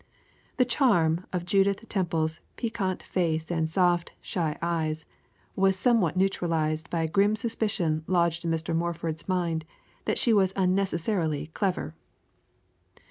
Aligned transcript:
The 0.57 0.65
charm 0.65 1.27
of 1.31 1.45
Judith 1.45 1.87
Temple's 1.87 2.39
piquant 2.57 3.03
face 3.03 3.51
and 3.51 3.69
soft, 3.69 4.13
shy 4.19 4.57
eyes 4.59 5.05
was 5.55 5.75
somewhat 5.75 6.17
neutralized 6.17 6.89
by 6.89 7.03
a 7.03 7.07
grim 7.07 7.35
suspicion 7.35 8.03
lodged 8.07 8.43
in 8.43 8.49
Mr. 8.49 8.75
Morford's 8.75 9.27
mind 9.29 9.63
that 10.05 10.17
she 10.17 10.33
was 10.33 10.53
unnecessarily 10.55 11.51
clever. 11.53 11.93